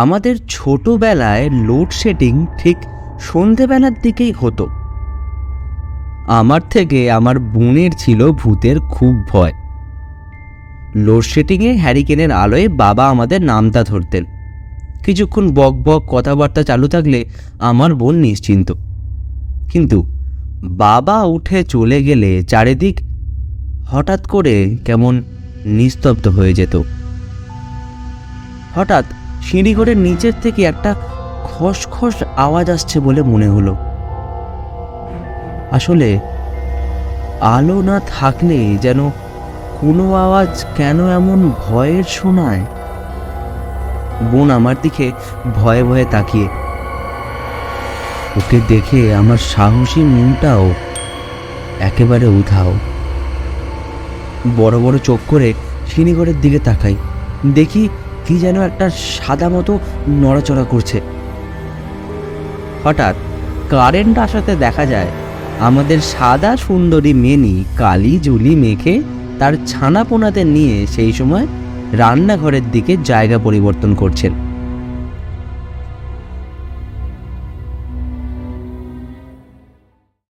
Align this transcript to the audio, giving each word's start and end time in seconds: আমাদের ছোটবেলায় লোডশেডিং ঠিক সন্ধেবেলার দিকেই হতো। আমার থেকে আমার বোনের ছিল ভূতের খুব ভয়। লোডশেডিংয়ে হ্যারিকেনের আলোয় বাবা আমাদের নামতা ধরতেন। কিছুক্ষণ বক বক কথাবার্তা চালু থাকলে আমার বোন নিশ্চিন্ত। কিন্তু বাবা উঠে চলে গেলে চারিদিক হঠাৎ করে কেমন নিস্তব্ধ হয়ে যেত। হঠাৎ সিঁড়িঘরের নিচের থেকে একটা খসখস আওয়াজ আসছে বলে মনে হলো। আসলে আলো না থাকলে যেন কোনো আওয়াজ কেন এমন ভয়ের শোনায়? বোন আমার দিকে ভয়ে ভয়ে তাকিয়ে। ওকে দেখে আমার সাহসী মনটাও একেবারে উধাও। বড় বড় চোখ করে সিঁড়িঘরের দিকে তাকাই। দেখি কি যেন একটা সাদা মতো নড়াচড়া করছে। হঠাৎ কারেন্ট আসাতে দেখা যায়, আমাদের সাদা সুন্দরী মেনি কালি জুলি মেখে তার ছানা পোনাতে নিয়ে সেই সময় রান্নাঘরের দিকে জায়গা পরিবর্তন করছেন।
আমাদের 0.00 0.34
ছোটবেলায় 0.48 1.50
লোডশেডিং 1.50 2.46
ঠিক 2.58 2.76
সন্ধেবেলার 3.20 3.94
দিকেই 4.02 4.32
হতো। 4.32 4.64
আমার 6.26 6.60
থেকে 6.70 7.10
আমার 7.10 7.36
বোনের 7.38 7.90
ছিল 7.98 8.20
ভূতের 8.32 8.76
খুব 8.80 9.14
ভয়। 9.28 9.52
লোডশেডিংয়ে 10.96 11.72
হ্যারিকেনের 11.76 12.30
আলোয় 12.32 12.68
বাবা 12.68 13.04
আমাদের 13.08 13.40
নামতা 13.42 13.82
ধরতেন। 13.82 14.24
কিছুক্ষণ 15.04 15.44
বক 15.54 15.74
বক 15.86 16.02
কথাবার্তা 16.10 16.62
চালু 16.62 16.88
থাকলে 16.88 17.20
আমার 17.60 17.94
বোন 17.94 18.14
নিশ্চিন্ত। 18.14 18.68
কিন্তু 19.72 19.98
বাবা 20.82 21.16
উঠে 21.24 21.58
চলে 21.64 21.98
গেলে 22.02 22.30
চারিদিক 22.42 22.96
হঠাৎ 23.86 24.22
করে 24.26 24.76
কেমন 24.84 25.14
নিস্তব্ধ 25.64 26.28
হয়ে 26.28 26.52
যেত। 26.52 26.74
হঠাৎ 28.74 29.04
সিঁড়িঘরের 29.42 29.96
নিচের 29.96 30.32
থেকে 30.42 30.62
একটা 30.62 30.94
খসখস 31.44 32.22
আওয়াজ 32.36 32.70
আসছে 32.70 33.00
বলে 33.00 33.22
মনে 33.22 33.48
হলো। 33.48 33.76
আসলে 35.70 36.18
আলো 37.40 37.82
না 37.82 38.00
থাকলে 38.06 38.78
যেন 38.82 39.10
কোনো 39.80 40.14
আওয়াজ 40.14 40.64
কেন 40.76 41.08
এমন 41.08 41.52
ভয়ের 41.58 42.04
শোনায়? 42.04 42.60
বোন 44.30 44.50
আমার 44.50 44.74
দিকে 44.82 45.12
ভয়ে 45.56 45.84
ভয়ে 45.84 46.04
তাকিয়ে। 46.10 46.48
ওকে 48.36 48.60
দেখে 48.68 49.14
আমার 49.14 49.36
সাহসী 49.36 50.00
মনটাও 50.00 50.74
একেবারে 51.80 52.26
উধাও। 52.26 52.72
বড় 54.56 54.78
বড় 54.78 54.98
চোখ 54.98 55.18
করে 55.28 55.52
সিঁড়িঘরের 55.86 56.40
দিকে 56.40 56.58
তাকাই। 56.58 56.96
দেখি 57.46 57.88
কি 58.24 58.34
যেন 58.44 58.56
একটা 58.68 58.86
সাদা 59.16 59.48
মতো 59.48 59.72
নড়াচড়া 60.22 60.64
করছে। 60.72 60.98
হঠাৎ 62.84 63.14
কারেন্ট 63.72 64.16
আসাতে 64.24 64.52
দেখা 64.64 64.84
যায়, 64.86 65.10
আমাদের 65.68 65.98
সাদা 66.12 66.52
সুন্দরী 66.56 67.12
মেনি 67.24 67.54
কালি 67.76 68.14
জুলি 68.26 68.54
মেখে 68.64 68.94
তার 69.38 69.54
ছানা 69.66 70.02
পোনাতে 70.04 70.42
নিয়ে 70.54 70.76
সেই 70.86 71.12
সময় 71.12 71.46
রান্নাঘরের 71.92 72.64
দিকে 72.70 72.92
জায়গা 73.10 73.38
পরিবর্তন 73.38 73.90
করছেন। 73.94 74.32